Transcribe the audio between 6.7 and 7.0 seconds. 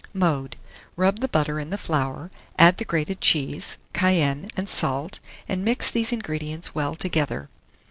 well